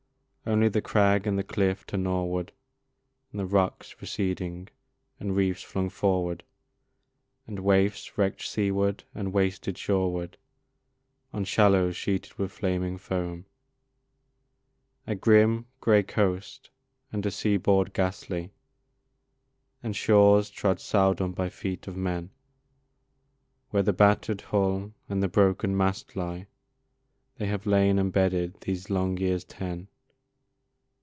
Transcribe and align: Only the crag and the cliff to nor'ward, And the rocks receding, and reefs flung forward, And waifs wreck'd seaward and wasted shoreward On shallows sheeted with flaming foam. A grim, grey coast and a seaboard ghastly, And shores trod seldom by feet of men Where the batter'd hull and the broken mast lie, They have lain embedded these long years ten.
Only 0.43 0.69
the 0.69 0.81
crag 0.81 1.27
and 1.27 1.37
the 1.37 1.43
cliff 1.43 1.85
to 1.85 1.97
nor'ward, 1.97 2.51
And 3.31 3.39
the 3.39 3.45
rocks 3.45 3.95
receding, 4.01 4.69
and 5.19 5.35
reefs 5.35 5.61
flung 5.61 5.87
forward, 5.87 6.43
And 7.45 7.59
waifs 7.59 8.17
wreck'd 8.17 8.41
seaward 8.41 9.03
and 9.13 9.33
wasted 9.33 9.77
shoreward 9.77 10.37
On 11.31 11.45
shallows 11.45 11.95
sheeted 11.95 12.33
with 12.39 12.51
flaming 12.51 12.97
foam. 12.97 13.45
A 15.05 15.13
grim, 15.13 15.67
grey 15.79 16.01
coast 16.01 16.71
and 17.13 17.23
a 17.23 17.31
seaboard 17.31 17.93
ghastly, 17.93 18.51
And 19.83 19.95
shores 19.95 20.49
trod 20.49 20.79
seldom 20.79 21.33
by 21.33 21.49
feet 21.49 21.87
of 21.87 21.95
men 21.95 22.31
Where 23.69 23.83
the 23.83 23.93
batter'd 23.93 24.41
hull 24.41 24.91
and 25.07 25.21
the 25.21 25.29
broken 25.29 25.77
mast 25.77 26.15
lie, 26.15 26.47
They 27.37 27.45
have 27.45 27.67
lain 27.67 27.99
embedded 27.99 28.61
these 28.61 28.89
long 28.89 29.17
years 29.17 29.43
ten. 29.45 29.87